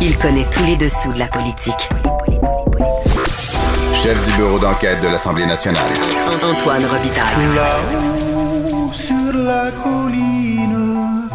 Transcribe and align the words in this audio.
Il 0.00 0.16
connaît 0.16 0.46
tous 0.48 0.62
les 0.64 0.76
dessous 0.76 1.12
de 1.12 1.18
la 1.18 1.26
politique. 1.26 1.88
Chef 3.92 4.24
du 4.24 4.36
bureau 4.36 4.60
d'enquête 4.60 5.02
de 5.02 5.08
l'Assemblée 5.08 5.44
nationale. 5.44 5.90
Antoine 6.40 6.84
Robitaille. 6.86 7.54
Là-haut 7.56 8.92
sur 8.92 9.32
la 9.32 9.72
colline. 9.72 11.28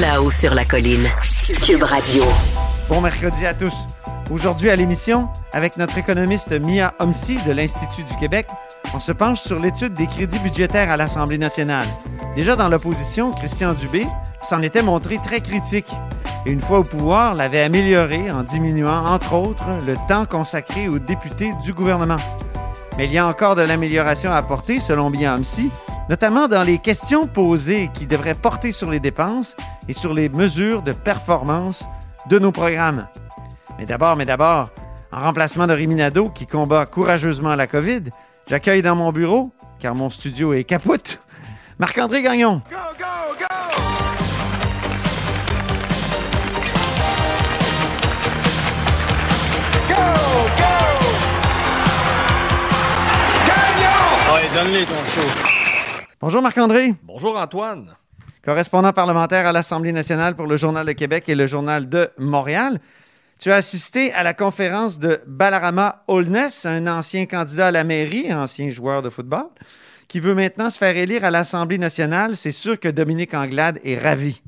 Là-haut 0.00 0.30
sur 0.32 0.52
la 0.52 0.64
colline. 0.64 1.08
Cube 1.64 1.84
Radio. 1.84 2.24
Bon 2.88 3.00
mercredi 3.00 3.46
à 3.46 3.54
tous. 3.54 3.74
Aujourd'hui 4.32 4.68
à 4.68 4.74
l'émission, 4.74 5.28
avec 5.52 5.76
notre 5.76 5.96
économiste 5.96 6.52
Mia 6.60 6.92
Homsi 6.98 7.38
de 7.46 7.52
l'Institut 7.52 8.02
du 8.02 8.16
Québec, 8.16 8.48
on 8.94 8.98
se 8.98 9.12
penche 9.12 9.40
sur 9.40 9.60
l'étude 9.60 9.94
des 9.94 10.08
crédits 10.08 10.40
budgétaires 10.40 10.90
à 10.90 10.96
l'Assemblée 10.96 11.38
nationale. 11.38 11.86
Déjà 12.34 12.56
dans 12.56 12.68
l'opposition, 12.68 13.30
Christian 13.30 13.74
Dubé 13.74 14.06
s'en 14.42 14.60
était 14.60 14.82
montré 14.82 15.18
très 15.22 15.40
critique 15.40 15.86
et 16.46 16.50
une 16.50 16.60
fois 16.60 16.80
au 16.80 16.82
pouvoir, 16.82 17.34
l'avait 17.34 17.62
amélioré 17.62 18.30
en 18.30 18.42
diminuant, 18.42 19.06
entre 19.06 19.34
autres, 19.34 19.66
le 19.86 19.94
temps 20.08 20.26
consacré 20.26 20.88
aux 20.88 20.98
députés 20.98 21.52
du 21.62 21.72
gouvernement. 21.72 22.16
Mais 22.98 23.06
il 23.06 23.12
y 23.12 23.18
a 23.18 23.26
encore 23.26 23.56
de 23.56 23.62
l'amélioration 23.62 24.30
à 24.30 24.36
apporter, 24.36 24.78
selon 24.78 25.10
Mia 25.10 25.34
Homsi, 25.34 25.70
notamment 26.08 26.46
dans 26.46 26.62
les 26.62 26.78
questions 26.78 27.26
posées 27.26 27.90
qui 27.94 28.06
devraient 28.06 28.34
porter 28.34 28.72
sur 28.72 28.90
les 28.90 29.00
dépenses 29.00 29.56
et 29.88 29.92
sur 29.92 30.12
les 30.12 30.28
mesures 30.28 30.82
de 30.82 30.92
performance 30.92 31.84
de 32.28 32.38
nos 32.38 32.52
programmes. 32.52 33.06
Mais 33.78 33.86
d'abord, 33.86 34.16
mais 34.16 34.26
d'abord, 34.26 34.70
en 35.12 35.22
remplacement 35.22 35.66
de 35.66 35.72
Riminado 35.72 36.28
qui 36.28 36.46
combat 36.46 36.86
courageusement 36.86 37.54
la 37.54 37.66
COVID, 37.66 38.02
j'accueille 38.48 38.82
dans 38.82 38.96
mon 38.96 39.12
bureau, 39.12 39.52
car 39.78 39.94
mon 39.94 40.10
studio 40.10 40.52
est 40.52 40.64
capote, 40.64 41.22
Marc-André 41.78 42.22
Gagnon. 42.22 42.62
Donne-les 54.54 54.84
ton 54.84 55.04
show. 55.06 55.26
Bonjour 56.20 56.40
Marc-André, 56.40 56.94
Bonjour 57.02 57.36
Antoine. 57.36 57.96
correspondant 58.44 58.92
parlementaire 58.92 59.46
à 59.48 59.52
l'Assemblée 59.52 59.90
nationale 59.90 60.36
pour 60.36 60.46
le 60.46 60.56
Journal 60.56 60.86
de 60.86 60.92
Québec 60.92 61.24
et 61.28 61.34
le 61.34 61.48
Journal 61.48 61.88
de 61.88 62.10
Montréal. 62.18 62.78
Tu 63.40 63.50
as 63.50 63.56
assisté 63.56 64.12
à 64.12 64.22
la 64.22 64.32
conférence 64.32 65.00
de 65.00 65.20
Balarama 65.26 66.04
Holness, 66.06 66.66
un 66.66 66.86
ancien 66.86 67.26
candidat 67.26 67.66
à 67.66 67.70
la 67.72 67.82
mairie, 67.82 68.32
ancien 68.32 68.70
joueur 68.70 69.02
de 69.02 69.10
football, 69.10 69.46
qui 70.06 70.20
veut 70.20 70.36
maintenant 70.36 70.70
se 70.70 70.78
faire 70.78 70.96
élire 70.96 71.24
à 71.24 71.32
l'Assemblée 71.32 71.78
nationale. 71.78 72.36
C'est 72.36 72.52
sûr 72.52 72.78
que 72.78 72.88
Dominique 72.88 73.34
Anglade 73.34 73.80
est 73.82 73.98
ravi. 73.98 74.40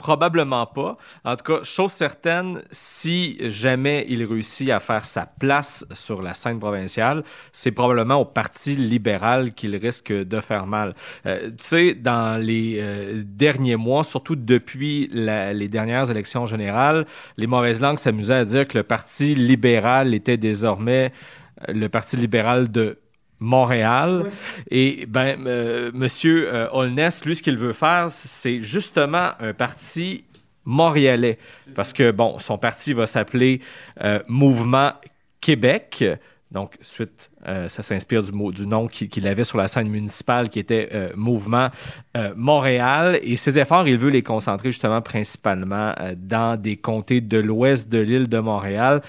Probablement 0.00 0.64
pas. 0.64 0.96
En 1.26 1.36
tout 1.36 1.44
cas, 1.44 1.62
chose 1.62 1.92
certaine, 1.92 2.62
si 2.70 3.36
jamais 3.50 4.06
il 4.08 4.24
réussit 4.24 4.70
à 4.70 4.80
faire 4.80 5.04
sa 5.04 5.26
place 5.26 5.84
sur 5.92 6.22
la 6.22 6.32
scène 6.32 6.58
provinciale, 6.58 7.22
c'est 7.52 7.70
probablement 7.70 8.14
au 8.16 8.24
Parti 8.24 8.76
libéral 8.76 9.52
qu'il 9.52 9.76
risque 9.76 10.10
de 10.10 10.40
faire 10.40 10.66
mal. 10.66 10.94
Euh, 11.26 11.50
tu 11.50 11.56
sais, 11.58 11.94
dans 11.94 12.40
les 12.42 12.78
euh, 12.80 13.22
derniers 13.26 13.76
mois, 13.76 14.02
surtout 14.02 14.36
depuis 14.36 15.10
la- 15.12 15.52
les 15.52 15.68
dernières 15.68 16.10
élections 16.10 16.46
générales, 16.46 17.04
les 17.36 17.46
mauvaises 17.46 17.82
langues 17.82 17.98
s'amusaient 17.98 18.36
à 18.36 18.44
dire 18.46 18.66
que 18.66 18.78
le 18.78 18.84
Parti 18.84 19.34
libéral 19.34 20.14
était 20.14 20.38
désormais 20.38 21.12
euh, 21.68 21.74
le 21.74 21.90
Parti 21.90 22.16
libéral 22.16 22.70
de 22.72 22.96
Montréal. 23.40 24.30
Et 24.70 25.06
ben, 25.06 25.46
euh, 25.46 25.90
Monsieur 25.92 26.52
euh, 26.52 26.68
Holness, 26.70 27.24
lui, 27.24 27.34
ce 27.34 27.42
qu'il 27.42 27.56
veut 27.56 27.72
faire, 27.72 28.06
c'est 28.10 28.60
justement 28.60 29.30
un 29.40 29.54
parti 29.54 30.24
montréalais. 30.64 31.38
Parce 31.74 31.92
que, 31.92 32.10
bon, 32.10 32.38
son 32.38 32.58
parti 32.58 32.92
va 32.92 33.06
s'appeler 33.06 33.60
euh, 34.02 34.20
Mouvement 34.28 34.92
Québec. 35.40 36.04
Donc, 36.50 36.76
suite, 36.82 37.30
euh, 37.48 37.68
ça 37.68 37.82
s'inspire 37.82 38.22
du, 38.22 38.66
nom 38.66 38.86
qu'il 38.86 39.26
avait 39.26 39.44
sur 39.44 39.56
la 39.56 39.66
scène 39.66 39.88
municipale 39.88 40.50
qui 40.50 40.58
était 40.58 40.90
euh, 40.92 41.08
Mouvement 41.16 41.68
euh, 42.16 42.32
Montréal. 42.36 43.18
Et 43.22 43.36
ses 43.36 43.58
efforts, 43.58 43.88
il 43.88 43.96
veut 43.96 44.10
les 44.10 44.22
concentrer 44.22 44.72
justement 44.72 45.00
principalement 45.00 45.94
dans 46.16 46.60
des 46.60 46.76
comtés 46.76 47.20
de 47.20 47.38
l'ouest 47.38 47.90
de 47.90 47.98
l'île 47.98 48.28
de 48.28 48.38
Montréal 48.38 49.00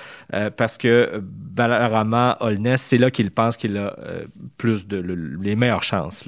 parce 0.56 0.78
que 0.78 1.22
Balarama 1.22 2.38
Holness, 2.40 2.82
c'est 2.82 2.98
là 2.98 3.12
qu'il 3.12 3.32
pense 3.32 3.58
qu'il 3.58 3.78
a 3.78 3.96
plus 4.58 4.88
de 4.88 4.98
le- 4.98 5.38
les 5.42 5.56
meilleures 5.56 5.84
chances. 5.84 6.24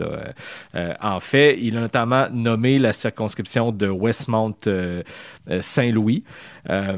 En 1.02 1.20
fait, 1.20 1.58
il 1.60 1.78
a 1.78 1.82
notamment 1.82 2.28
nommé 2.32 2.80
la 2.80 2.94
circonscription 2.94 3.72
de 3.72 3.88
Westmount 3.88 4.56
Saint-Louis. 5.62 6.24
Euh, 6.70 6.98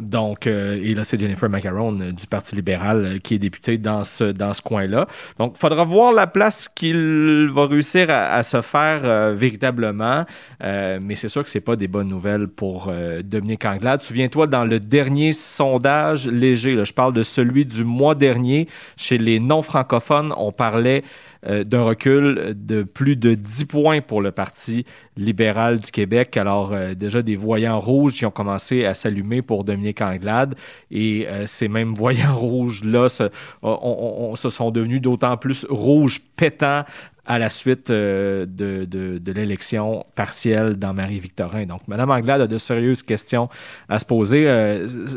donc, 0.00 0.46
et 0.46 0.94
là, 0.94 1.04
c'est 1.04 1.20
Jennifer 1.20 1.48
Macaron 1.48 1.92
du 1.92 2.26
Parti 2.26 2.56
libéral 2.56 3.20
qui 3.22 3.34
est 3.34 3.38
députée 3.38 3.78
dans 3.78 4.04
ce, 4.04 4.25
dans 4.32 4.54
ce 4.54 4.62
coin-là. 4.62 5.06
Donc, 5.38 5.52
il 5.56 5.58
faudra 5.58 5.84
voir 5.84 6.12
la 6.12 6.26
place 6.26 6.68
qu'il 6.68 7.48
va 7.52 7.66
réussir 7.66 8.08
à, 8.10 8.42
se 8.42 8.60
faire 8.60 9.00
euh, 9.04 9.34
véritablement. 9.36 10.24
Euh, 10.62 10.98
mais 11.00 11.14
c'est 11.14 11.28
sûr 11.28 11.44
que 11.44 11.50
c'est 11.50 11.60
pas 11.60 11.76
des 11.76 11.88
bonnes 11.88 12.08
nouvelles 12.08 12.48
pour 12.48 12.88
euh, 12.88 13.22
Dominique 13.22 13.64
Anglade. 13.64 14.02
Souviens-toi, 14.02 14.46
dans 14.46 14.64
le 14.64 14.80
dernier 14.80 15.32
sondage 15.32 16.26
léger, 16.28 16.82
je 16.84 16.92
parle 16.92 17.12
de 17.12 17.22
celui 17.22 17.64
du 17.64 17.84
mois 17.84 18.14
dernier, 18.14 18.68
chez 18.96 19.18
les 19.18 19.40
non-francophones, 19.40 20.32
on 20.36 20.52
parlait 20.52 21.02
euh, 21.46 21.64
d'un 21.64 21.82
recul 21.82 22.54
de 22.56 22.82
plus 22.82 23.16
de 23.16 23.34
10 23.34 23.64
points 23.66 24.00
pour 24.00 24.20
le 24.20 24.32
Parti 24.32 24.84
libéral 25.16 25.80
du 25.80 25.90
Québec. 25.90 26.36
Alors, 26.36 26.72
euh, 26.72 26.94
déjà, 26.94 27.22
des 27.22 27.36
voyants 27.36 27.80
rouges 27.80 28.14
qui 28.14 28.26
ont 28.26 28.30
commencé 28.30 28.84
à 28.84 28.94
s'allumer 28.94 29.42
pour 29.42 29.64
Dominique 29.64 30.00
Anglade. 30.02 30.54
Et 30.90 31.26
euh, 31.28 31.46
ces 31.46 31.68
mêmes 31.68 31.94
voyants 31.96 32.34
rouges-là 32.34 33.08
se, 33.08 33.30
on- 33.62 34.34
se 34.36 34.50
sont 34.50 34.70
devenus 34.70 35.00
d'autant 35.00 35.36
plus 35.36 35.66
rouges 35.70 36.20
pétants 36.36 36.84
à 37.28 37.40
la 37.40 37.50
suite 37.50 37.90
de, 37.90 38.46
de- 38.46 39.32
l'élection 39.32 40.06
partielle 40.14 40.74
dans 40.74 40.94
Marie-Victorin. 40.94 41.66
Donc, 41.66 41.80
Mme 41.88 42.10
Anglade 42.10 42.40
a 42.42 42.46
de 42.46 42.56
sérieuses 42.58 43.02
questions 43.02 43.48
à 43.88 43.98
se 43.98 44.04
poser. 44.04 44.46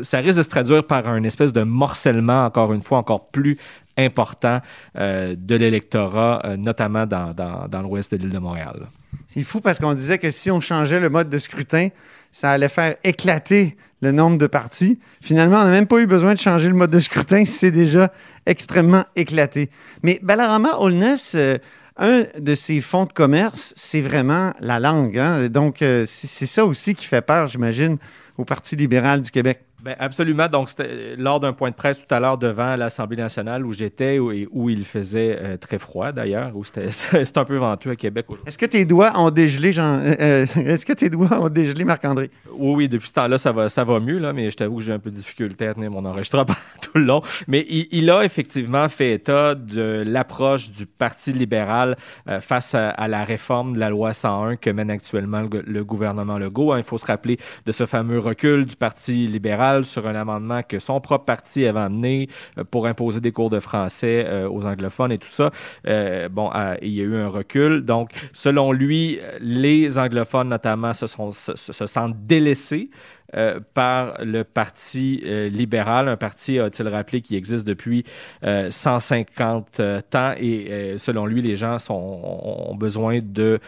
Ça 0.02 0.18
risque 0.18 0.38
de 0.38 0.42
se 0.42 0.48
traduire 0.48 0.84
par 0.84 1.06
un 1.06 1.22
espèce 1.22 1.52
de 1.52 1.62
morcellement, 1.62 2.44
encore 2.44 2.72
une 2.72 2.82
fois, 2.82 2.98
encore 2.98 3.28
plus 3.30 3.58
important 3.96 4.60
euh, 4.96 5.34
de 5.38 5.54
l'électorat, 5.54 6.42
euh, 6.44 6.56
notamment 6.56 7.06
dans, 7.06 7.32
dans, 7.34 7.68
dans 7.68 7.82
l'ouest 7.82 8.12
de 8.12 8.16
l'île 8.18 8.30
de 8.30 8.38
Montréal. 8.38 8.88
C'est 9.26 9.42
fou 9.42 9.60
parce 9.60 9.78
qu'on 9.78 9.94
disait 9.94 10.18
que 10.18 10.30
si 10.30 10.50
on 10.50 10.60
changeait 10.60 11.00
le 11.00 11.08
mode 11.08 11.28
de 11.28 11.38
scrutin, 11.38 11.88
ça 12.32 12.50
allait 12.50 12.68
faire 12.68 12.94
éclater 13.04 13.76
le 14.02 14.12
nombre 14.12 14.38
de 14.38 14.46
partis. 14.46 14.98
Finalement, 15.20 15.60
on 15.60 15.64
n'a 15.64 15.70
même 15.70 15.86
pas 15.86 16.00
eu 16.00 16.06
besoin 16.06 16.34
de 16.34 16.38
changer 16.38 16.68
le 16.68 16.74
mode 16.74 16.90
de 16.90 17.00
scrutin, 17.00 17.44
c'est 17.46 17.70
déjà 17.70 18.12
extrêmement 18.46 19.04
éclaté. 19.16 19.70
Mais 20.02 20.18
Balarama 20.22 20.78
Holness, 20.78 21.34
euh, 21.34 21.58
un 21.96 22.24
de 22.38 22.54
ses 22.54 22.80
fonds 22.80 23.04
de 23.04 23.12
commerce, 23.12 23.74
c'est 23.76 24.00
vraiment 24.00 24.54
la 24.60 24.80
langue. 24.80 25.18
hein. 25.18 25.48
Donc, 25.48 25.78
c'est 25.80 26.46
ça 26.46 26.64
aussi 26.64 26.94
qui 26.94 27.04
fait 27.04 27.20
peur, 27.20 27.46
j'imagine, 27.46 27.98
au 28.38 28.44
Parti 28.46 28.74
libéral 28.74 29.20
du 29.20 29.30
Québec. 29.30 29.60
Ben, 29.82 29.96
absolument. 29.98 30.46
Donc, 30.48 30.68
c'était 30.68 31.16
lors 31.16 31.40
d'un 31.40 31.52
point 31.54 31.70
de 31.70 31.74
presse 31.74 32.06
tout 32.06 32.14
à 32.14 32.20
l'heure 32.20 32.36
devant 32.36 32.76
l'Assemblée 32.76 33.16
nationale 33.16 33.64
où 33.64 33.72
j'étais 33.72 34.18
où- 34.18 34.30
et 34.30 34.46
où 34.50 34.68
il 34.68 34.84
faisait 34.84 35.38
euh, 35.40 35.56
très 35.56 35.78
froid 35.78 36.12
d'ailleurs, 36.12 36.54
où 36.54 36.64
c'était 36.64 36.88
un 37.36 37.44
peu 37.44 37.56
venteux 37.56 37.90
à 37.90 37.96
Québec 37.96 38.26
aujourd'hui. 38.28 38.46
Est-ce 38.48 38.58
que 38.58 38.66
tes 38.66 38.84
doigts 38.84 39.12
ont 39.18 39.30
dégelé, 39.30 39.72
Jean... 39.72 39.98
euh, 40.00 40.14
euh, 40.20 40.46
Est-ce 40.56 40.84
que 40.84 40.92
tes 40.92 41.08
doigts 41.08 41.32
ont 41.40 41.48
dégelé, 41.48 41.84
Marc-André? 41.84 42.30
Oui, 42.52 42.74
oui, 42.74 42.88
depuis 42.88 43.08
ce 43.08 43.14
temps-là, 43.14 43.38
ça 43.38 43.52
va, 43.52 43.68
ça 43.70 43.84
va 43.84 44.00
mieux, 44.00 44.18
là, 44.18 44.32
mais 44.34 44.50
je 44.50 44.56
t'avoue 44.56 44.76
que 44.76 44.82
j'ai 44.82 44.92
un 44.92 44.98
peu 44.98 45.10
de 45.10 45.16
difficulté 45.16 45.66
à 45.68 45.72
tenir 45.74 45.90
mon 45.90 46.04
enregistrement 46.04 46.44
tout 46.82 46.98
le 46.98 47.04
long. 47.04 47.22
Mais 47.48 47.64
il, 47.70 47.86
il 47.90 48.10
a 48.10 48.22
effectivement 48.24 48.86
fait 48.90 49.14
état 49.14 49.54
de 49.54 50.02
l'approche 50.06 50.70
du 50.70 50.84
Parti 50.84 51.32
libéral 51.32 51.96
euh, 52.28 52.40
face 52.42 52.74
à, 52.74 52.90
à 52.90 53.08
la 53.08 53.24
réforme 53.24 53.72
de 53.74 53.78
la 53.78 53.88
loi 53.88 54.12
101 54.12 54.56
que 54.56 54.68
mène 54.68 54.90
actuellement 54.90 55.40
le, 55.42 55.62
le 55.66 55.84
gouvernement 55.84 56.36
Legault. 56.38 56.72
hein. 56.72 56.78
Il 56.78 56.84
faut 56.84 56.98
se 56.98 57.06
rappeler 57.06 57.38
de 57.64 57.72
ce 57.72 57.86
fameux 57.86 58.18
recul 58.18 58.66
du 58.66 58.76
Parti 58.76 59.26
libéral 59.26 59.69
sur 59.84 60.06
un 60.06 60.14
amendement 60.14 60.62
que 60.62 60.78
son 60.78 61.00
propre 61.00 61.24
parti 61.24 61.66
avait 61.66 61.80
amené 61.80 62.28
euh, 62.58 62.64
pour 62.64 62.86
imposer 62.86 63.20
des 63.20 63.32
cours 63.32 63.50
de 63.50 63.60
français 63.60 64.24
euh, 64.26 64.48
aux 64.48 64.66
anglophones 64.66 65.12
et 65.12 65.18
tout 65.18 65.28
ça. 65.28 65.50
Euh, 65.86 66.28
bon, 66.28 66.50
il 66.82 66.92
y 66.92 67.00
a 67.00 67.04
eu 67.04 67.16
un 67.16 67.28
recul. 67.28 67.84
Donc, 67.84 68.10
selon 68.32 68.72
lui, 68.72 69.20
les 69.40 69.98
anglophones 69.98 70.48
notamment 70.48 70.92
se, 70.92 71.06
sont, 71.06 71.32
se 71.32 71.86
sentent 71.86 72.16
délaissés 72.26 72.90
euh, 73.36 73.60
par 73.74 74.14
le 74.24 74.44
Parti 74.44 75.22
euh, 75.24 75.48
libéral, 75.48 76.08
un 76.08 76.16
parti, 76.16 76.58
a-t-il 76.58 76.88
rappelé, 76.88 77.20
qui 77.20 77.36
existe 77.36 77.66
depuis 77.66 78.04
euh, 78.44 78.70
150 78.70 79.80
euh, 79.80 80.00
ans 80.14 80.34
et 80.38 80.94
selon 80.98 81.26
lui, 81.26 81.42
les 81.42 81.56
gens 81.56 81.76
ont 81.90 82.74
besoin 82.74 83.20
de 83.22 83.58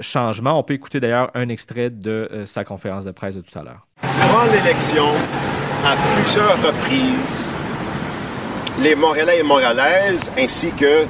changement. 0.00 0.58
On 0.58 0.62
peut 0.62 0.74
écouter 0.74 1.00
d'ailleurs 1.00 1.30
un 1.34 1.48
extrait 1.48 1.90
de 1.90 2.28
sa 2.44 2.64
conférence 2.64 3.04
de 3.04 3.10
presse 3.10 3.36
de 3.36 3.40
tout 3.40 3.58
à 3.58 3.62
l'heure. 3.62 3.86
Durant 4.02 4.44
l'élection, 4.52 5.04
à 5.84 5.96
plusieurs 6.14 6.56
reprises, 6.62 7.52
les 8.80 8.94
Montréalais 8.94 9.40
et 9.40 9.42
Montréalaises, 9.42 10.30
ainsi 10.38 10.72
que 10.72 11.06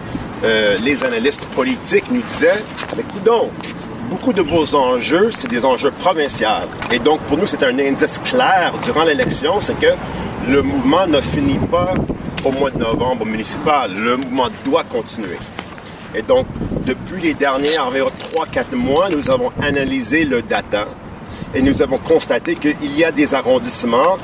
les 0.83 1.05
analystes 1.05 1.47
politiques, 1.55 2.11
nous 2.11 2.23
disaient 2.23 2.62
Mais 2.97 3.03
coudonc, 3.03 3.51
beaucoup 4.08 4.32
de 4.32 4.43
vos 4.43 4.75
enjeux, 4.75 5.31
c'est 5.31 5.49
des 5.49 5.64
enjeux 5.64 5.90
provinciaux. 5.90 6.49
Et 6.90 6.99
donc, 6.99 7.20
pour 7.22 7.37
nous, 7.37 7.46
c'est 7.46 7.62
un 7.62 7.78
indice 7.78 8.19
clair 8.25 8.72
durant 8.84 9.05
l'élection, 9.05 9.60
c'est 9.60 9.78
que 9.78 9.93
le 10.49 10.62
mouvement 10.62 11.06
ne 11.06 11.20
finit 11.20 11.58
pas 11.58 11.94
au 12.44 12.50
mois 12.50 12.70
de 12.70 12.78
novembre 12.78 13.26
municipal. 13.26 13.90
Le 13.94 14.16
mouvement 14.16 14.49
doit 14.64 14.84
continuer. 14.84 15.38
Et 16.14 16.22
donc, 16.22 16.46
depuis 16.87 17.20
les 17.20 17.34
derniers 17.34 17.78
environ 17.78 18.10
3-4 18.34 18.75
mois, 18.75 19.10
nous 19.10 19.31
avons 19.31 19.50
analysé 19.60 20.25
le 20.25 20.40
data 20.40 20.87
et 21.55 21.60
nous 21.60 21.82
avons 21.82 21.99
constaté 21.99 22.55
qu'il 22.55 22.96
y 22.96 23.05
a 23.05 23.12
des 23.12 23.34
arrondissements, 23.34 24.16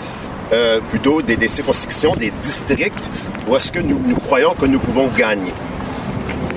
euh, 0.52 0.80
plutôt 0.90 1.20
des, 1.20 1.36
des 1.36 1.48
circonscriptions, 1.48 2.14
des 2.14 2.32
districts, 2.42 3.10
où 3.46 3.56
est-ce 3.56 3.70
que 3.70 3.80
nous, 3.80 4.00
nous 4.06 4.16
croyons 4.16 4.54
que 4.54 4.66
nous 4.66 4.78
pouvons 4.78 5.08
gagner. 5.08 5.52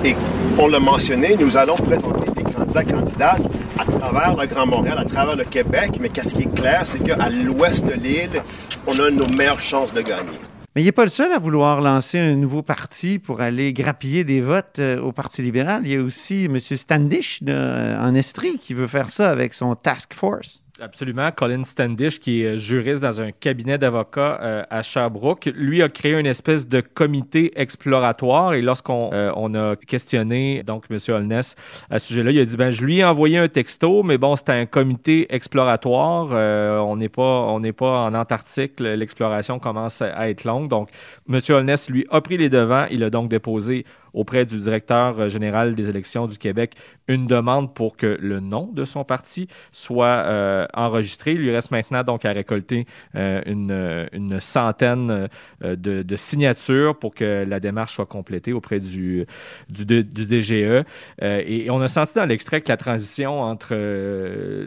Et 0.04 0.14
on 0.58 0.68
l'a 0.68 0.80
mentionné, 0.80 1.36
nous 1.38 1.56
allons 1.56 1.76
présenter 1.76 2.37
candidats 2.58 2.84
candidates 2.84 3.42
à 3.78 3.84
travers 3.84 4.36
le 4.36 4.46
Grand 4.46 4.66
Montréal, 4.66 4.98
à 4.98 5.04
travers 5.04 5.36
le 5.36 5.44
Québec, 5.44 5.92
mais 6.00 6.08
qu'est-ce 6.08 6.34
qui 6.34 6.42
est 6.42 6.54
clair, 6.54 6.82
c'est 6.84 7.00
qu'à 7.00 7.28
l'ouest 7.28 7.86
de 7.86 7.94
l'île, 7.94 8.42
on 8.86 8.98
a 8.98 9.10
nos 9.10 9.26
meilleures 9.36 9.60
chances 9.60 9.92
de 9.92 10.00
gagner. 10.00 10.38
Mais 10.74 10.82
il 10.82 10.84
n'est 10.84 10.92
pas 10.92 11.04
le 11.04 11.10
seul 11.10 11.32
à 11.32 11.38
vouloir 11.38 11.80
lancer 11.80 12.18
un 12.18 12.36
nouveau 12.36 12.62
parti 12.62 13.18
pour 13.18 13.40
aller 13.40 13.72
grappiller 13.72 14.22
des 14.22 14.40
votes 14.40 14.78
euh, 14.78 15.00
au 15.00 15.12
Parti 15.12 15.42
libéral. 15.42 15.82
Il 15.84 15.92
y 15.92 15.96
a 15.96 16.00
aussi 16.00 16.44
M. 16.44 16.60
Standish 16.60 17.40
euh, 17.48 17.98
en 18.00 18.14
Estrie 18.14 18.58
qui 18.58 18.74
veut 18.74 18.86
faire 18.86 19.10
ça 19.10 19.30
avec 19.30 19.54
son 19.54 19.74
task 19.74 20.14
force. 20.14 20.62
Absolument. 20.80 21.30
Colin 21.32 21.64
Standish, 21.64 22.20
qui 22.20 22.44
est 22.44 22.56
juriste 22.56 23.02
dans 23.02 23.20
un 23.20 23.32
cabinet 23.32 23.78
d'avocats 23.78 24.38
euh, 24.40 24.62
à 24.70 24.82
Sherbrooke, 24.82 25.50
lui 25.54 25.82
a 25.82 25.88
créé 25.88 26.12
une 26.14 26.26
espèce 26.26 26.68
de 26.68 26.80
comité 26.80 27.52
exploratoire. 27.60 28.54
Et 28.54 28.62
lorsqu'on 28.62 29.10
euh, 29.12 29.32
on 29.34 29.54
a 29.54 29.74
questionné 29.74 30.62
donc 30.62 30.84
M. 30.90 30.98
Holness 31.08 31.56
à 31.90 31.98
ce 31.98 32.08
sujet-là, 32.08 32.30
il 32.30 32.38
a 32.38 32.44
dit 32.44 32.56
ben 32.56 32.70
je 32.70 32.84
lui 32.84 32.98
ai 32.98 33.04
envoyé 33.04 33.38
un 33.38 33.48
texto, 33.48 34.04
mais 34.04 34.18
bon 34.18 34.36
c'était 34.36 34.52
un 34.52 34.66
comité 34.66 35.26
exploratoire. 35.34 36.28
Euh, 36.32 36.78
on 36.78 36.96
n'est 36.96 37.08
pas 37.08 37.46
on 37.48 37.60
pas 37.60 38.00
en 38.02 38.14
Antarctique. 38.14 38.78
L'exploration 38.78 39.58
commence 39.58 40.00
à 40.00 40.30
être 40.30 40.44
longue. 40.44 40.68
Donc 40.68 40.90
M. 41.28 41.40
Holness 41.48 41.90
lui 41.90 42.06
a 42.10 42.20
pris 42.20 42.36
les 42.36 42.48
devants. 42.48 42.86
Il 42.90 43.02
a 43.02 43.10
donc 43.10 43.28
déposé 43.28 43.84
auprès 44.14 44.44
du 44.44 44.58
directeur 44.58 45.18
euh, 45.18 45.28
général 45.28 45.74
des 45.74 45.88
élections 45.88 46.26
du 46.26 46.38
Québec 46.38 46.74
une 47.08 47.26
demande 47.26 47.74
pour 47.74 47.96
que 47.96 48.18
le 48.20 48.40
nom 48.40 48.70
de 48.72 48.84
son 48.84 49.02
parti 49.02 49.48
soit 49.72 50.06
euh, 50.06 50.66
enregistré. 50.74 51.32
Il 51.32 51.38
lui 51.38 51.50
reste 51.50 51.70
maintenant 51.70 52.04
donc 52.04 52.26
à 52.26 52.32
récolter 52.32 52.86
euh, 53.16 53.40
une, 53.46 54.08
une 54.12 54.40
centaine 54.40 55.28
de, 55.62 56.16
signatures 56.16 56.98
pour 56.98 57.14
que 57.14 57.46
la 57.48 57.60
démarche 57.60 57.94
soit 57.94 58.06
complétée 58.06 58.52
auprès 58.52 58.80
du, 58.80 59.24
du, 59.70 59.84
DGE. 60.04 60.84
Et 61.22 61.70
on 61.70 61.80
a 61.80 61.88
senti 61.88 62.14
dans 62.14 62.26
l'extrait 62.26 62.60
que 62.60 62.68
la 62.68 62.76
transition 62.76 63.40
entre 63.40 63.74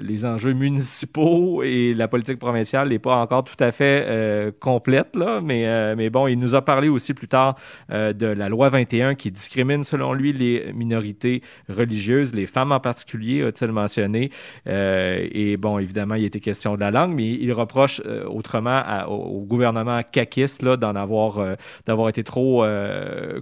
les 0.01 0.25
enjeux 0.25 0.53
municipaux 0.53 1.61
et 1.61 1.93
la 1.93 2.07
politique 2.07 2.39
provinciale 2.39 2.89
n'est 2.89 2.99
pas 2.99 3.17
encore 3.17 3.43
tout 3.43 3.61
à 3.61 3.71
fait 3.71 4.53
complète, 4.59 5.15
là, 5.15 5.41
mais, 5.41 5.95
mais 5.95 6.09
bon, 6.09 6.27
il 6.27 6.39
nous 6.39 6.55
a 6.55 6.63
parlé 6.63 6.89
aussi 6.89 7.13
plus 7.13 7.27
tard 7.27 7.55
de 7.89 8.25
la 8.25 8.49
loi 8.49 8.69
21 8.69 9.15
qui 9.15 9.31
discrimine, 9.41 9.83
selon 9.83 10.13
lui, 10.13 10.33
les 10.33 10.71
minorités 10.73 11.41
religieuses, 11.67 12.33
les 12.33 12.45
femmes 12.45 12.71
en 12.71 12.79
particulier, 12.79 13.43
a-t-il 13.43 13.71
mentionné. 13.71 14.31
Euh, 14.67 15.27
et 15.31 15.57
bon, 15.57 15.79
évidemment, 15.79 16.15
il 16.15 16.25
était 16.25 16.39
question 16.39 16.75
de 16.75 16.79
la 16.79 16.91
langue, 16.91 17.13
mais 17.15 17.29
il 17.29 17.51
reproche 17.53 18.01
euh, 18.05 18.25
autrement 18.25 18.81
au, 19.07 19.41
gouvernement 19.41 20.01
caquiste 20.03 20.63
d'en 20.63 20.95
avoir, 20.95 21.39
euh, 21.39 21.55
d'avoir 21.85 22.09
été 22.09 22.23
trop 22.23 22.63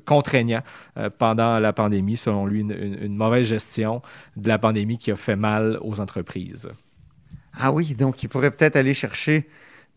contraignant 0.05 0.61
pendant 1.17 1.59
la 1.59 1.73
pandémie, 1.73 2.17
selon 2.17 2.45
lui, 2.45 2.61
une 2.61 3.15
mauvaise 3.15 3.47
gestion 3.47 4.01
de 4.37 4.47
la 4.47 4.57
pandémie 4.57 4.97
qui 4.97 5.11
a 5.11 5.15
fait 5.15 5.35
mal 5.35 5.77
aux 5.81 5.99
entreprises. 5.99 6.69
Ah 7.57 7.71
oui, 7.71 7.95
donc 7.95 8.23
il 8.23 8.29
pourrait 8.29 8.51
peut-être 8.51 8.75
aller 8.75 8.93
chercher 8.93 9.47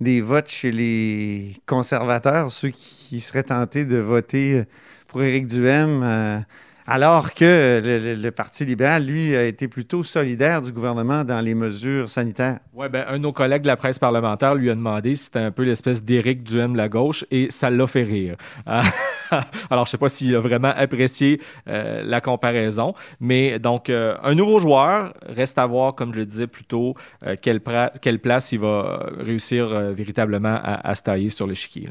des 0.00 0.20
votes 0.20 0.48
chez 0.48 0.72
les 0.72 1.56
conservateurs, 1.66 2.50
ceux 2.50 2.70
qui 2.70 3.20
seraient 3.20 3.44
tentés 3.44 3.84
de 3.84 3.98
voter 3.98 4.64
pour 5.12 5.22
Éric 5.22 5.46
Duhem, 5.46 6.02
euh, 6.02 6.38
alors 6.86 7.34
que 7.34 7.82
le, 7.84 8.30
Parti 8.30 8.64
libéral, 8.64 9.04
lui, 9.04 9.36
a 9.36 9.44
été 9.44 9.68
plutôt 9.68 10.02
solidaire 10.02 10.62
du 10.62 10.72
gouvernement 10.72 11.22
dans 11.22 11.40
les 11.42 11.54
mesures 11.54 12.08
sanitaires. 12.08 12.60
Ouais, 12.72 12.88
ben, 12.88 13.04
un 13.06 13.12
de 13.12 13.18
nos 13.18 13.32
collègues 13.32 13.62
de 13.62 13.66
la 13.66 13.76
presse 13.76 13.98
parlementaire 13.98 14.54
lui 14.54 14.70
a 14.70 14.74
demandé 14.74 15.14
si 15.14 15.24
c'était 15.24 15.40
un 15.40 15.50
peu 15.50 15.64
l'espèce 15.64 16.02
d'Éric 16.02 16.42
Duhem 16.42 16.74
la 16.74 16.88
gauche 16.88 17.26
et 17.30 17.48
ça 17.50 17.68
l'a 17.68 17.86
fait 17.86 18.02
rire. 18.02 18.36
Alors, 19.70 19.84
je 19.84 19.90
sais 19.90 19.98
pas 19.98 20.08
s'il 20.08 20.34
a 20.34 20.40
vraiment 20.40 20.72
apprécié 20.74 21.40
euh, 21.68 22.02
la 22.04 22.22
comparaison, 22.22 22.94
mais 23.20 23.58
donc, 23.58 23.90
euh, 23.90 24.16
un 24.22 24.34
nouveau 24.34 24.58
joueur, 24.58 25.12
reste 25.26 25.58
à 25.58 25.66
voir, 25.66 25.94
comme 25.94 26.14
je 26.14 26.20
le 26.20 26.26
disais 26.26 26.46
plus 26.46 26.64
tôt, 26.64 26.94
quelle, 27.42 27.60
place 27.60 28.52
il 28.52 28.60
va 28.60 29.10
réussir 29.18 29.68
véritablement 29.92 30.58
à, 30.62 30.88
à 30.88 30.94
se 30.94 31.02
tailler 31.02 31.28
sur 31.28 31.46
l'échiquier. 31.46 31.90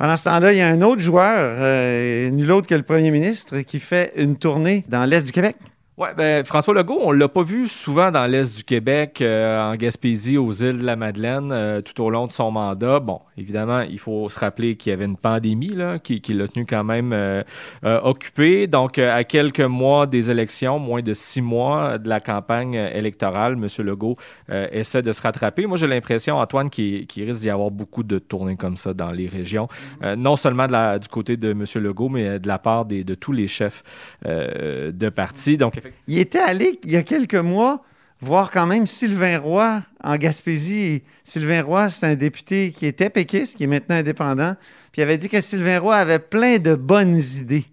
Pendant 0.00 0.16
ce 0.16 0.24
temps-là, 0.24 0.52
il 0.52 0.56
y 0.56 0.62
a 0.62 0.68
un 0.68 0.80
autre 0.80 1.02
joueur, 1.02 1.56
euh, 1.58 2.30
nul 2.30 2.50
autre 2.52 2.66
que 2.66 2.74
le 2.74 2.82
premier 2.82 3.10
ministre, 3.10 3.60
qui 3.60 3.78
fait 3.78 4.14
une 4.16 4.36
tournée 4.36 4.82
dans 4.88 5.04
l'Est 5.04 5.26
du 5.26 5.30
Québec. 5.30 5.56
Ouais, 6.00 6.14
ben, 6.16 6.46
François 6.46 6.72
Legault, 6.72 6.98
on 7.02 7.12
l'a 7.12 7.28
pas 7.28 7.42
vu 7.42 7.68
souvent 7.68 8.10
dans 8.10 8.24
l'est 8.24 8.56
du 8.56 8.64
Québec, 8.64 9.20
euh, 9.20 9.70
en 9.70 9.76
Gaspésie, 9.76 10.38
aux 10.38 10.50
îles 10.50 10.78
de 10.78 10.86
la 10.86 10.96
Madeleine, 10.96 11.50
euh, 11.52 11.82
tout 11.82 12.02
au 12.02 12.08
long 12.08 12.26
de 12.26 12.32
son 12.32 12.50
mandat. 12.50 13.00
Bon, 13.00 13.20
évidemment, 13.36 13.82
il 13.82 13.98
faut 13.98 14.26
se 14.30 14.40
rappeler 14.40 14.76
qu'il 14.76 14.88
y 14.88 14.92
avait 14.94 15.04
une 15.04 15.18
pandémie 15.18 15.68
là, 15.68 15.98
qui, 15.98 16.22
qui 16.22 16.32
l'a 16.32 16.48
tenu 16.48 16.64
quand 16.64 16.84
même 16.84 17.12
euh, 17.12 17.42
euh, 17.84 18.00
occupé. 18.02 18.66
Donc, 18.66 18.98
euh, 18.98 19.14
à 19.14 19.24
quelques 19.24 19.60
mois 19.60 20.06
des 20.06 20.30
élections, 20.30 20.78
moins 20.78 21.02
de 21.02 21.12
six 21.12 21.42
mois 21.42 21.98
de 21.98 22.08
la 22.08 22.20
campagne 22.20 22.78
euh, 22.78 22.88
électorale, 22.94 23.58
M. 23.62 23.66
Legault 23.84 24.16
euh, 24.48 24.68
essaie 24.72 25.02
de 25.02 25.12
se 25.12 25.20
rattraper. 25.20 25.66
Moi, 25.66 25.76
j'ai 25.76 25.86
l'impression, 25.86 26.38
Antoine, 26.38 26.70
qu'il 26.70 27.06
risque 27.14 27.40
d'y 27.40 27.50
avoir 27.50 27.70
beaucoup 27.70 28.04
de 28.04 28.18
tournées 28.18 28.56
comme 28.56 28.78
ça 28.78 28.94
dans 28.94 29.10
les 29.10 29.28
régions, 29.28 29.68
Euh, 30.02 30.16
non 30.16 30.36
seulement 30.36 30.66
de 30.66 30.72
la- 30.72 30.98
du 30.98 31.08
côté 31.08 31.36
de 31.36 31.50
M. 31.50 31.64
Legault, 31.74 32.08
mais 32.08 32.38
de 32.38 32.48
la 32.48 32.58
part 32.58 32.86
des, 32.86 33.04
de 33.04 33.14
tous 33.14 33.32
les 33.32 33.48
chefs 33.48 33.82
euh, 34.24 34.92
de 34.92 35.10
parti. 35.10 35.58
Donc, 35.58 35.72
effectivement, 35.76 35.89
Il 36.08 36.18
était 36.18 36.38
allé, 36.38 36.78
il 36.84 36.90
y 36.90 36.96
a 36.96 37.02
quelques 37.02 37.34
mois, 37.34 37.84
voir 38.20 38.50
quand 38.50 38.66
même 38.66 38.86
Sylvain 38.86 39.38
Roy 39.38 39.82
en 40.02 40.16
Gaspésie. 40.16 41.02
Sylvain 41.24 41.62
Roy, 41.62 41.88
c'est 41.90 42.06
un 42.06 42.14
député 42.14 42.72
qui 42.72 42.86
était 42.86 43.10
péquiste, 43.10 43.56
qui 43.56 43.64
est 43.64 43.68
maintenant 43.68 43.96
indépendant. 43.96 44.56
Puis 44.92 45.00
il 45.00 45.02
avait 45.02 45.18
dit 45.18 45.28
que 45.28 45.40
Sylvain 45.40 45.78
Roy 45.78 45.96
avait 45.96 46.18
plein 46.18 46.58
de 46.58 46.74
bonnes 46.74 47.20
idées. 47.38 47.64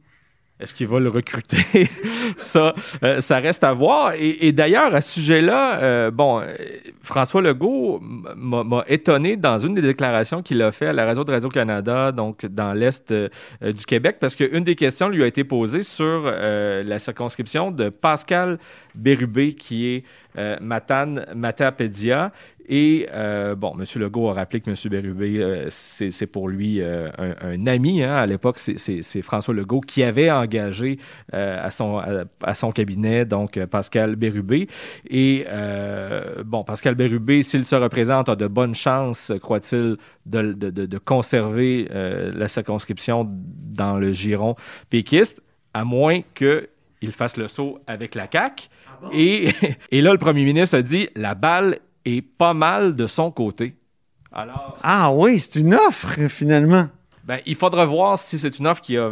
Est-ce 0.59 0.73
qu'il 0.73 0.87
va 0.87 0.99
le 0.99 1.09
recruter? 1.09 1.87
ça, 2.37 2.73
euh, 3.03 3.19
ça 3.19 3.37
reste 3.37 3.63
à 3.63 3.73
voir. 3.73 4.13
Et, 4.17 4.51
d'ailleurs, 4.51 4.93
à 4.95 5.01
ce 5.01 5.19
sujet-là, 5.19 5.79
euh, 5.79 6.11
bon, 6.11 6.39
euh, 6.39 6.47
François 7.01 7.43
Legault 7.43 7.99
m'a 8.01 8.83
étonné 8.87 9.37
dans 9.37 9.59
une 9.59 9.75
des 9.75 9.83
déclarations 9.83 10.41
qu'il 10.41 10.61
a 10.63 10.71
fait 10.71 10.87
à 10.87 10.93
la 10.93 11.05
réseau 11.05 11.23
de 11.23 11.31
Radio-Canada, 11.31 12.11
donc 12.11 12.45
dans 12.47 12.73
l'Est 12.73 13.13
du 13.13 13.85
Québec, 13.85 14.17
parce 14.19 14.35
qu'une 14.35 14.63
des 14.63 14.75
questions 14.75 15.09
lui 15.09 15.23
a 15.23 15.27
été 15.27 15.43
posée 15.43 15.83
sur 15.83 16.23
la 16.23 16.99
circonscription 16.99 17.69
de 17.69 17.89
Pascal 17.89 18.57
Bérubé, 18.95 19.53
qui 19.53 19.87
est 19.87 20.03
euh, 20.37 20.57
Matane 20.61 21.25
Matapédia. 21.35 22.31
Et 22.69 23.07
euh, 23.13 23.55
bon, 23.55 23.73
M. 23.79 23.85
Legault 24.01 24.29
a 24.29 24.33
rappelé 24.33 24.59
que 24.59 24.69
M. 24.69 24.75
Bérubé, 24.91 25.37
euh, 25.39 25.67
c'est 25.69 26.27
pour 26.27 26.49
lui 26.49 26.81
un, 26.83 27.65
ami. 27.65 28.03
hein. 28.03 28.13
À 28.15 28.25
l'époque, 28.25 28.57
c'est- 28.59 29.21
François 29.21 29.53
Legault 29.53 29.79
qui 29.79 30.03
avait 30.03 30.29
engagé 30.29 30.99
à, 31.31 31.71
son, 31.71 32.01
à, 32.43 32.55
son 32.55 32.71
cabinet, 32.73 33.23
donc 33.23 33.57
Pascal 33.67 34.17
Bérubé. 34.17 34.67
Et 35.09 35.45
bon, 36.45 36.63
Pascal 36.65 36.95
Bérubé, 36.95 37.41
s'il 37.41 37.63
se 37.63 37.75
représente, 37.75 38.27
a 38.27 38.35
de 38.35 38.47
bonnes 38.47 38.75
chances, 38.75 39.31
croit-il, 39.41 39.95
de, 40.25 40.51
de- 40.51 40.69
de- 40.69 40.85
de 40.85 40.97
conserver 40.97 41.87
la 41.89 42.47
circonscription 42.49 43.25
dans 43.29 43.97
le 43.97 44.11
giron 44.11 44.55
péquiste, 44.89 45.41
à 45.73 45.85
moins 45.85 46.19
qu'il 46.99 47.11
fasse 47.11 47.37
le 47.37 47.47
saut 47.47 47.79
avec 47.87 48.15
la 48.15 48.27
CAQ. 48.31 48.67
Et, 49.11 49.49
et 49.91 50.01
là, 50.01 50.11
le 50.11 50.17
premier 50.17 50.43
ministre 50.43 50.77
a 50.77 50.81
dit 50.81 51.09
la 51.15 51.35
balle 51.35 51.79
est 52.05 52.21
pas 52.21 52.53
mal 52.53 52.95
de 52.95 53.07
son 53.07 53.31
côté. 53.31 53.75
Alors, 54.31 54.77
Ah 54.83 55.11
oui, 55.11 55.39
c'est 55.39 55.59
une 55.59 55.73
offre, 55.75 56.07
finalement. 56.27 56.89
ben, 57.23 57.39
il 57.45 57.55
faudra 57.55 57.85
voir 57.85 58.17
si 58.17 58.37
c'est 58.37 58.59
une 58.59 58.67
offre 58.67 58.81
qui, 58.81 58.97
a- 58.97 59.11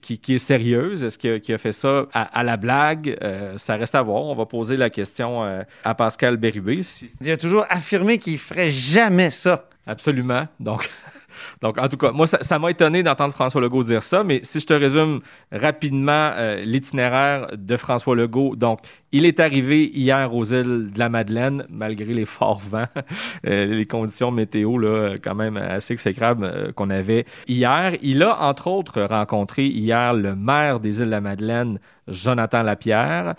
qui, 0.00 0.18
qui 0.18 0.34
est 0.34 0.38
sérieuse. 0.38 1.02
Est-ce 1.04 1.18
qu'il 1.18 1.54
a, 1.54 1.58
fait 1.58 1.72
ça 1.72 2.06
à, 2.12 2.22
à 2.22 2.42
la 2.42 2.56
blague? 2.56 3.16
Euh, 3.22 3.58
ça 3.58 3.76
reste 3.76 3.94
à 3.94 4.02
voir. 4.02 4.22
On 4.22 4.34
va 4.34 4.46
poser 4.46 4.76
la 4.76 4.88
question 4.90 5.44
euh, 5.44 5.62
à 5.84 5.94
Pascal 5.94 6.36
Bérubé. 6.36 6.82
si- 6.82 7.10
Il 7.20 7.30
a 7.30 7.36
toujours 7.36 7.64
affirmé 7.70 8.18
qu'il 8.18 8.38
ferait 8.38 8.70
jamais 8.70 9.30
ça. 9.30 9.68
Absolument. 9.86 10.46
Donc, 10.60 10.88
donc, 11.60 11.78
en 11.78 11.88
tout 11.88 11.96
cas, 11.96 12.12
moi, 12.12 12.26
ça 12.26 12.58
m'a 12.58 12.70
étonné 12.70 13.02
d'entendre 13.02 13.34
François 13.34 13.60
Legault 13.60 13.84
dire 13.84 14.02
ça, 14.02 14.24
mais 14.24 14.40
si 14.42 14.60
je 14.60 14.66
te 14.66 14.74
résume 14.74 15.20
rapidement 15.50 16.32
euh, 16.34 16.64
l'itinéraire 16.64 17.48
de 17.56 17.76
François 17.76 18.16
Legault, 18.16 18.56
donc, 18.56 18.80
il 19.12 19.26
est 19.26 19.40
arrivé 19.40 19.90
hier 19.92 20.34
aux 20.34 20.44
îles 20.44 20.90
de 20.92 20.98
la 20.98 21.08
Madeleine, 21.08 21.66
malgré 21.68 22.14
les 22.14 22.24
forts 22.24 22.60
vents, 22.60 22.86
euh, 23.46 23.66
les 23.66 23.86
conditions 23.86 24.30
météo, 24.30 24.78
là, 24.78 25.14
quand 25.22 25.34
même 25.34 25.56
assez 25.56 25.92
exécrables 25.92 26.44
euh, 26.44 26.72
qu'on 26.72 26.90
avait 26.90 27.26
hier. 27.46 27.94
Il 28.02 28.22
a, 28.22 28.42
entre 28.42 28.68
autres, 28.68 29.02
rencontré 29.02 29.66
hier 29.66 30.14
le 30.14 30.34
maire 30.34 30.80
des 30.80 30.98
îles 30.98 31.06
de 31.06 31.10
la 31.10 31.20
Madeleine, 31.20 31.78
Jonathan 32.08 32.62
Lapierre. 32.62 33.34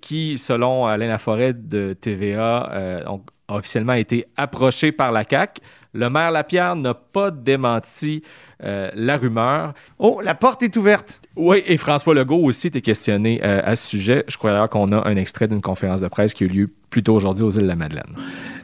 qui, 0.00 0.36
selon 0.36 0.86
Alain 0.86 1.08
Laforêt 1.08 1.54
de 1.54 1.94
TVA, 1.94 3.02
ont 3.06 3.22
officiellement 3.48 3.94
été 3.94 4.26
approché 4.36 4.92
par 4.92 5.12
la 5.12 5.24
CAQ. 5.28 5.60
Le 5.94 6.10
maire 6.10 6.32
Lapierre 6.32 6.76
n'a 6.76 6.92
pas 6.92 7.30
démenti 7.30 8.22
euh, 8.62 8.90
la 8.94 9.16
rumeur. 9.16 9.74
Oh, 9.98 10.20
la 10.22 10.34
porte 10.34 10.62
est 10.62 10.76
ouverte. 10.76 11.20
Oui, 11.36 11.62
et 11.66 11.76
François 11.76 12.14
Legault 12.14 12.42
aussi 12.42 12.66
était 12.66 12.80
questionné 12.80 13.40
euh, 13.42 13.60
à 13.64 13.76
ce 13.76 13.86
sujet. 13.86 14.24
Je 14.28 14.36
crois 14.36 14.50
d'ailleurs 14.50 14.68
qu'on 14.68 14.90
a 14.92 15.08
un 15.08 15.16
extrait 15.16 15.48
d'une 15.48 15.60
conférence 15.60 16.00
de 16.00 16.08
presse 16.08 16.34
qui 16.34 16.44
a 16.44 16.46
eu 16.46 16.50
lieu 16.50 16.70
plus 16.90 17.02
tôt 17.02 17.14
aujourd'hui 17.14 17.44
aux 17.44 17.50
îles 17.50 17.62
de 17.62 17.68
la 17.68 17.76
Madeleine. 17.76 18.14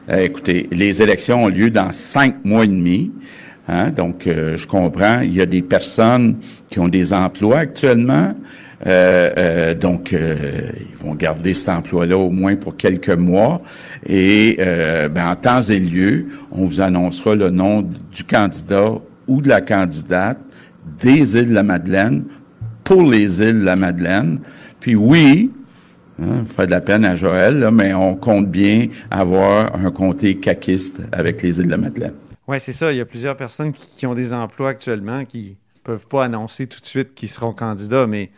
Euh, 0.09 0.23
écoutez, 0.23 0.67
les 0.71 1.01
élections 1.01 1.43
ont 1.43 1.47
lieu 1.47 1.69
dans 1.69 1.91
cinq 1.91 2.43
mois 2.43 2.65
et 2.65 2.67
demi. 2.67 3.11
Hein, 3.67 3.89
donc, 3.89 4.27
euh, 4.27 4.57
je 4.57 4.67
comprends, 4.67 5.21
il 5.21 5.33
y 5.33 5.41
a 5.41 5.45
des 5.45 5.61
personnes 5.61 6.37
qui 6.69 6.79
ont 6.79 6.87
des 6.87 7.13
emplois 7.13 7.59
actuellement. 7.59 8.33
Euh, 8.87 9.29
euh, 9.37 9.73
donc, 9.75 10.13
euh, 10.13 10.69
ils 10.89 10.95
vont 10.95 11.15
garder 11.15 11.53
cet 11.53 11.69
emploi-là 11.69 12.17
au 12.17 12.29
moins 12.29 12.55
pour 12.55 12.77
quelques 12.77 13.09
mois. 13.09 13.61
Et 14.05 14.57
ben, 14.59 15.29
en 15.29 15.35
temps 15.35 15.61
et 15.61 15.79
lieu, 15.79 16.27
on 16.51 16.65
vous 16.65 16.81
annoncera 16.81 17.35
le 17.35 17.49
nom 17.49 17.81
du 17.81 18.23
candidat 18.23 18.93
ou 19.27 19.41
de 19.41 19.49
la 19.49 19.61
candidate 19.61 20.39
des 20.99 21.37
îles 21.37 21.49
de 21.49 21.53
la 21.53 21.63
Madeleine 21.63 22.23
pour 22.83 23.03
les 23.03 23.41
îles 23.41 23.59
de 23.59 23.65
la 23.65 23.75
Madeleine. 23.75 24.39
Puis 24.79 24.95
oui, 24.95 25.51
Hein, 26.21 26.45
fait 26.45 26.67
de 26.67 26.71
la 26.71 26.81
peine 26.81 27.03
à 27.03 27.15
Joël, 27.15 27.59
là, 27.59 27.71
mais 27.71 27.95
on 27.95 28.15
compte 28.15 28.47
bien 28.47 28.87
avoir 29.09 29.75
un 29.75 29.89
comté 29.89 30.37
caquiste 30.37 31.01
avec 31.11 31.41
les 31.41 31.59
îles 31.59 31.65
de 31.65 31.71
la 31.71 31.77
Madeleine. 31.77 32.13
Oui, 32.47 32.59
c'est 32.59 32.73
ça. 32.73 32.91
Il 32.91 32.97
y 32.97 33.01
a 33.01 33.05
plusieurs 33.05 33.35
personnes 33.35 33.71
qui, 33.71 33.89
qui 33.89 34.05
ont 34.05 34.13
des 34.13 34.31
emplois 34.31 34.69
actuellement 34.69 35.25
qui 35.25 35.57
peuvent 35.83 36.05
pas 36.05 36.25
annoncer 36.25 36.67
tout 36.67 36.79
de 36.79 36.85
suite 36.85 37.15
qu'ils 37.15 37.29
seront 37.29 37.53
candidats, 37.53 38.05
mais 38.05 38.29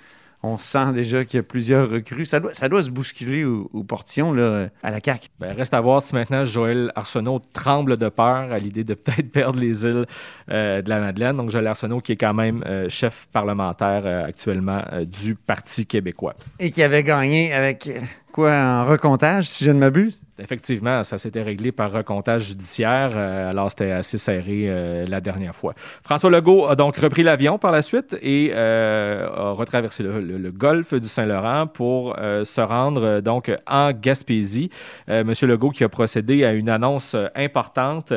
on 0.43 0.57
sent 0.57 0.91
déjà 0.93 1.23
qu'il 1.23 1.37
y 1.37 1.39
a 1.39 1.43
plusieurs 1.43 1.89
recrues. 1.89 2.25
Ça 2.25 2.41
doit, 2.41 2.53
ça 2.53 2.67
doit 2.67 2.83
se 2.83 2.89
bousculer 2.89 3.45
au, 3.45 3.69
au 3.73 3.83
portillon 3.83 4.33
là, 4.33 4.67
à 4.83 4.91
la 4.91 4.99
CAQ. 5.03 5.29
Ben, 5.39 5.55
reste 5.55 5.73
à 5.73 5.79
voir 5.79 6.01
si 6.01 6.13
maintenant 6.13 6.43
Joël 6.43 6.91
Arsenault 6.95 7.41
tremble 7.53 7.95
de 7.95 8.09
peur 8.09 8.51
à 8.51 8.59
l'idée 8.59 8.83
de 8.83 8.93
peut-être 9.03 9.31
perdre 9.31 9.59
les 9.59 9.85
îles 9.85 10.05
euh, 10.51 10.81
de 10.81 10.89
la 10.89 10.99
Madeleine. 10.99 11.37
Donc, 11.37 11.49
Joël 11.49 11.67
Arsenault, 11.67 12.01
qui 12.01 12.11
est 12.11 12.17
quand 12.17 12.33
même 12.33 12.61
euh, 12.67 12.89
chef 12.89 13.27
parlementaire 13.31 14.03
euh, 14.05 14.25
actuellement 14.25 14.83
du 15.05 15.35
Parti 15.35 15.85
québécois. 15.85 16.35
Et 16.59 16.71
qui 16.71 16.83
avait 16.83 17.03
gagné 17.03 17.53
avec 17.53 17.89
quoi 18.33 18.51
en 18.51 18.85
recomptage, 18.85 19.45
si 19.45 19.63
je 19.63 19.71
ne 19.71 19.79
m'abuse? 19.79 20.19
Effectivement, 20.39 21.03
ça 21.03 21.19
s'était 21.19 21.43
réglé 21.43 21.71
par 21.71 21.91
recomptage 21.91 22.47
judiciaire, 22.47 23.11
euh, 23.13 23.51
alors 23.51 23.69
c'était 23.69 23.91
assez 23.91 24.17
serré 24.17 24.63
euh, 24.65 25.05
la 25.07 25.21
dernière 25.21 25.55
fois. 25.55 25.75
François 26.03 26.31
Legault 26.31 26.65
a 26.65 26.75
donc 26.75 26.97
repris 26.97 27.21
l'avion 27.21 27.59
par 27.59 27.71
la 27.71 27.83
suite 27.83 28.17
et 28.19 28.51
euh, 28.51 29.27
a 29.29 29.51
retraversé 29.51 30.01
le, 30.01 30.19
le- 30.19 30.51
golfe 30.51 30.95
du 30.95 31.07
Saint-Laurent 31.07 31.67
pour 31.67 32.15
se 32.15 32.61
rendre 32.61 33.21
donc 33.21 33.51
en 33.67 33.91
Gaspésie. 33.91 34.69
Monsieur 35.07 35.47
Legault 35.47 35.69
qui 35.71 35.83
a 35.83 35.89
procédé 35.89 36.45
à 36.45 36.53
une 36.53 36.69
annonce 36.69 37.15
importante 37.35 38.13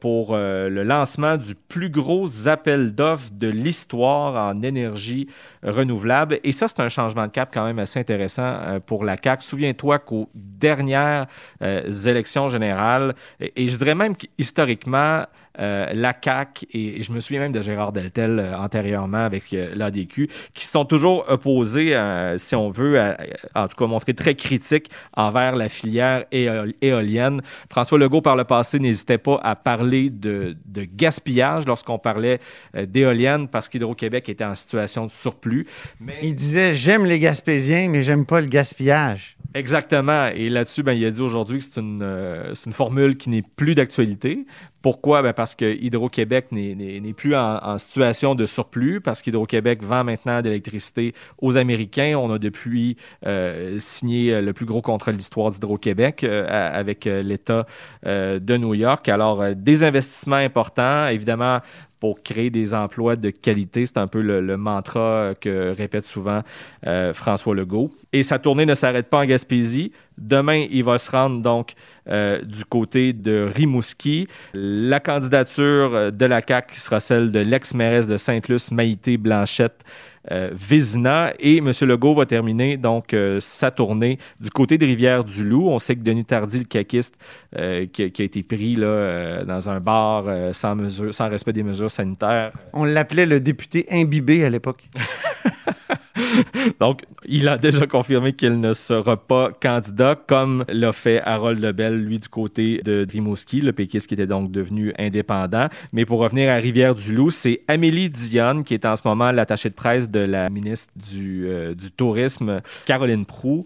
pour 0.00 0.30
euh, 0.32 0.68
le 0.68 0.82
lancement 0.82 1.36
du 1.36 1.54
plus 1.54 1.90
gros 1.90 2.48
appel 2.48 2.94
d'offres 2.94 3.30
de 3.32 3.48
l'histoire 3.48 4.34
en 4.50 4.62
énergie 4.62 5.28
renouvelable. 5.62 6.40
Et 6.42 6.52
ça, 6.52 6.68
c'est 6.68 6.80
un 6.80 6.88
changement 6.88 7.26
de 7.26 7.32
cap 7.32 7.50
quand 7.52 7.64
même 7.64 7.78
assez 7.78 8.00
intéressant 8.00 8.42
euh, 8.42 8.80
pour 8.80 9.04
la 9.04 9.16
CAQ. 9.22 9.42
Souviens-toi 9.44 9.98
qu'aux 9.98 10.28
dernières 10.34 11.26
euh, 11.62 11.90
élections 12.06 12.48
générales, 12.48 13.14
et, 13.40 13.64
et 13.64 13.68
je 13.68 13.76
dirais 13.76 13.94
même 13.94 14.16
qu'historiquement, 14.16 15.24
euh, 15.58 15.86
la 15.94 16.14
CAQ, 16.22 16.66
et, 16.72 17.00
et 17.00 17.02
je 17.02 17.12
me 17.12 17.20
souviens 17.20 17.40
même 17.40 17.52
de 17.52 17.62
Gérard 17.62 17.92
Deltel 17.92 18.38
euh, 18.38 18.56
antérieurement 18.56 19.24
avec 19.24 19.52
euh, 19.52 19.68
l'ADQ, 19.74 20.28
qui 20.54 20.64
se 20.64 20.70
sont 20.72 20.84
toujours 20.84 21.24
opposés, 21.28 21.96
si 22.36 22.54
on 22.54 22.70
veut, 22.70 22.98
à- 23.00 23.16
à- 23.54 23.64
en 23.64 23.68
tout 23.68 23.76
cas 23.76 23.86
montré 23.86 24.14
très 24.14 24.34
critiques 24.34 24.90
envers 25.14 25.56
la 25.56 25.68
filière 25.68 26.24
éo- 26.32 26.72
éolienne. 26.80 27.42
François 27.70 27.98
Legault, 27.98 28.20
par 28.22 28.36
le 28.36 28.44
passé, 28.44 28.78
n'hésitait 28.78 29.18
pas 29.18 29.40
à 29.42 29.56
parler 29.56 30.10
de, 30.10 30.56
de 30.66 30.84
gaspillage 30.84 31.66
lorsqu'on 31.66 31.98
parlait 31.98 32.40
d'éoliennes 32.74 33.48
parce 33.48 33.68
qu'Hydro-Québec 33.68 34.28
était 34.28 34.44
en 34.44 34.54
situation 34.54 35.06
de 35.06 35.10
surplus. 35.10 35.66
Mais... 36.00 36.18
Il 36.22 36.34
disait 36.34 36.74
J'aime 36.74 37.04
les 37.04 37.18
Gaspésiens, 37.18 37.88
mais 37.90 38.02
j'aime 38.02 38.26
pas 38.26 38.40
le 38.40 38.46
gaspillage. 38.46 39.36
Exactement. 39.54 40.26
Et 40.28 40.48
là-dessus, 40.50 40.82
ben, 40.82 40.92
il 40.92 41.04
a 41.04 41.10
dit 41.10 41.20
aujourd'hui 41.22 41.58
que 41.58 41.64
c'est 41.64 41.80
une, 41.80 42.00
euh, 42.02 42.54
c'est 42.54 42.66
une 42.66 42.72
formule 42.72 43.16
qui 43.16 43.30
n'est 43.30 43.42
plus 43.42 43.74
d'actualité. 43.74 44.44
Pourquoi? 44.82 45.22
Ben, 45.22 45.32
parce 45.32 45.54
que 45.54 45.64
Hydro-Québec 45.64 46.46
n'est- 46.52 47.12
plus 47.16 47.34
en, 47.34 47.78
situation 47.78 48.34
de 48.34 48.46
surplus, 48.46 49.00
parce 49.00 49.22
qu'Hydro-Québec 49.22 49.82
vend 49.82 50.04
maintenant 50.04 50.40
de 50.40 50.48
l'électricité 50.48 51.14
aux 51.40 51.56
Américains. 51.56 52.14
On 52.16 52.30
a 52.32 52.38
depuis 52.38 52.96
euh, 53.26 53.76
signé 53.80 54.32
euh, 54.32 54.40
le 54.40 54.52
plus 54.52 54.66
gros 54.66 54.82
contrat 54.82 55.12
de 55.12 55.16
l'histoire 55.16 55.50
d'Hydro-Québec 55.50 56.22
euh, 56.22 56.46
avec 56.48 57.04
l'État 57.06 57.66
de 58.04 58.56
New 58.56 58.74
York. 58.74 59.08
Alors, 59.08 59.54
des 59.54 59.84
investissements 59.84 60.36
importants, 60.36 61.08
évidemment, 61.08 61.60
pour 62.00 62.22
créer 62.22 62.50
des 62.50 62.74
emplois 62.74 63.16
de 63.16 63.30
qualité. 63.30 63.86
C'est 63.86 63.98
un 63.98 64.06
peu 64.06 64.20
le, 64.20 64.56
mantra 64.56 65.34
que 65.40 65.74
répète 65.76 66.04
souvent 66.04 66.42
euh, 66.86 67.12
François 67.12 67.54
Legault. 67.54 67.90
Et 68.12 68.22
sa 68.22 68.38
tournée 68.38 68.66
ne 68.66 68.74
s'arrête 68.74 69.08
pas 69.08 69.20
en 69.20 69.24
Gaspésie. 69.24 69.92
Demain, 70.16 70.66
il 70.70 70.84
va 70.84 70.98
se 70.98 71.10
rendre 71.10 71.40
donc 71.42 71.72
euh, 72.08 72.42
du 72.42 72.64
côté 72.64 73.12
de 73.12 73.48
Rimouski. 73.54 74.26
La 74.54 75.00
candidature 75.00 76.12
de 76.12 76.26
la 76.26 76.40
CAQ 76.46 76.74
sera 76.74 77.00
celle 77.00 77.30
de 77.30 77.40
l'ex-mairesse 77.40 78.06
de 78.06 78.16
Sainte-Luce, 78.16 78.72
Maïté 78.72 79.16
Blanchette. 79.16 79.84
Euh, 80.30 80.50
Vézina 80.52 81.32
et 81.40 81.58
M. 81.58 81.70
Legault 81.82 82.14
va 82.14 82.26
terminer 82.26 82.76
donc 82.76 83.14
euh, 83.14 83.38
sa 83.40 83.70
tournée 83.70 84.18
du 84.40 84.50
côté 84.50 84.78
des 84.78 84.86
rivières 84.86 85.24
du 85.24 85.44
Loup. 85.44 85.68
On 85.68 85.78
sait 85.78 85.96
que 85.96 86.00
Denis 86.02 86.24
Tardy, 86.24 86.58
le 86.60 86.64
caquiste, 86.64 87.16
euh, 87.56 87.86
qui, 87.92 88.02
a- 88.04 88.08
qui 88.10 88.22
a 88.22 88.24
été 88.24 88.42
pris 88.42 88.74
là, 88.74 89.44
dans 89.44 89.68
un 89.68 89.80
bar 89.80 90.24
sans, 90.52 90.74
mesure, 90.74 91.12
sans 91.14 91.28
respect 91.28 91.52
des 91.52 91.62
mesures 91.62 91.90
sanitaires. 91.90 92.52
On 92.72 92.84
l'appelait 92.84 93.26
le 93.26 93.40
député 93.40 93.86
imbibé 93.90 94.44
à 94.44 94.50
l'époque. 94.50 94.82
Donc, 96.80 97.02
il 97.26 97.48
a 97.48 97.58
déjà 97.58 97.86
confirmé 97.86 98.32
qu'il 98.32 98.60
ne 98.60 98.72
sera 98.72 99.16
pas 99.16 99.50
candidat, 99.60 100.16
comme 100.26 100.64
l'a 100.68 100.92
fait 100.92 101.20
Harold 101.22 101.60
Lebel, 101.60 101.96
lui, 101.96 102.18
du 102.18 102.28
côté 102.28 102.80
de 102.84 103.06
Rimouski, 103.10 103.60
le 103.60 103.72
péquiste 103.72 104.06
qui 104.06 104.14
était 104.14 104.26
donc 104.26 104.50
devenu 104.50 104.92
indépendant. 104.98 105.68
Mais 105.92 106.04
pour 106.04 106.20
revenir 106.20 106.50
à 106.50 106.56
Rivière-du-Loup, 106.56 107.30
c'est 107.30 107.62
Amélie 107.68 108.10
Dionne, 108.10 108.64
qui 108.64 108.74
est 108.74 108.84
en 108.84 108.96
ce 108.96 109.02
moment 109.04 109.32
l'attachée 109.32 109.68
de 109.68 109.74
presse 109.74 110.08
de 110.08 110.20
la 110.20 110.50
ministre 110.50 110.92
du, 110.96 111.46
euh, 111.46 111.74
du 111.74 111.90
Tourisme, 111.90 112.60
Caroline 112.86 113.24
Proux. 113.24 113.64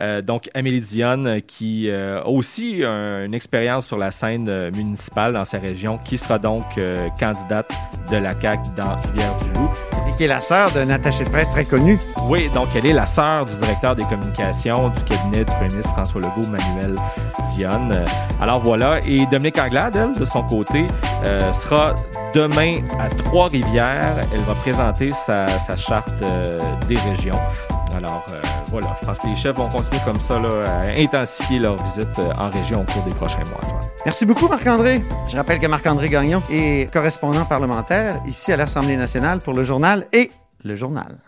Euh, 0.00 0.22
donc, 0.22 0.50
Amélie 0.54 0.80
Dionne, 0.80 1.40
qui 1.46 1.88
euh, 1.88 2.20
a 2.20 2.26
aussi 2.26 2.82
un- 2.84 3.24
une 3.24 3.34
expérience 3.34 3.86
sur 3.86 3.96
la 3.98 4.10
scène 4.10 4.48
euh, 4.48 4.70
municipale 4.72 5.32
dans 5.32 5.44
sa 5.44 5.58
région, 5.58 5.98
qui 6.04 6.18
sera 6.18 6.38
donc 6.38 6.64
candidate 7.18 7.70
de 8.10 8.16
la 8.16 8.30
CAQ 8.40 8.62
dans 8.76 8.98
Rivière-du-Loup. 8.98 9.70
Et 10.08 10.12
qui 10.16 10.24
est 10.24 10.28
la 10.28 10.40
sœur 10.40 10.70
d'un 10.72 10.90
attaché 10.90 11.24
de 11.24 11.28
presse 11.30 11.52
très 11.52 11.64
connu. 11.64 11.98
Oui, 12.28 12.50
donc 12.54 12.68
elle 12.76 12.86
est 12.86 12.92
la 12.92 13.06
sœur 13.06 13.44
du 13.44 13.54
directeur 13.56 13.94
des 13.94 14.02
communications 14.04 14.88
du 14.90 15.00
cabinet 15.04 15.38
du 15.44 15.52
premier 15.52 15.68
ministre 15.70 15.92
François 15.92 16.20
Legault, 16.20 16.46
Manuel 16.48 16.96
Dionne. 17.54 18.04
Alors 18.40 18.60
voilà, 18.60 18.98
et 19.06 19.26
Dominique 19.26 19.58
Anglade, 19.58 19.96
elle, 19.96 20.18
de 20.18 20.24
son 20.24 20.42
côté, 20.42 20.84
sera 21.52 21.94
demain 22.34 22.80
à 23.00 23.08
Trois-Rivières. 23.08 24.16
Elle 24.32 24.40
va 24.40 24.54
présenter 24.54 25.12
sa, 25.12 25.46
sa 25.48 25.76
charte 25.76 26.22
des 26.88 26.96
régions. 27.10 27.38
Alors 27.94 28.24
euh, 28.30 28.40
voilà, 28.70 28.96
je 29.00 29.06
pense 29.06 29.18
que 29.18 29.26
les 29.26 29.36
chefs 29.36 29.56
vont 29.56 29.68
continuer 29.68 30.00
comme 30.04 30.20
ça 30.20 30.38
là, 30.38 30.64
à 30.66 30.90
intensifier 30.90 31.58
leur 31.58 31.76
visite 31.82 32.18
euh, 32.18 32.32
en 32.38 32.50
région 32.50 32.82
au 32.82 32.92
cours 32.92 33.02
des 33.04 33.14
prochains 33.14 33.44
mois. 33.44 33.60
Merci 34.04 34.26
beaucoup, 34.26 34.48
Marc-André. 34.48 35.02
Je 35.28 35.36
rappelle 35.36 35.60
que 35.60 35.66
Marc-André 35.66 36.08
Gagnon 36.08 36.42
est 36.50 36.92
correspondant 36.92 37.44
parlementaire 37.44 38.20
ici 38.26 38.52
à 38.52 38.56
l'Assemblée 38.56 38.96
nationale 38.96 39.38
pour 39.38 39.54
le 39.54 39.62
journal 39.62 40.06
et 40.12 40.30
le 40.64 40.74
journal. 40.74 41.18